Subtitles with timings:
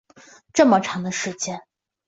[0.51, 1.61] 这么长的时间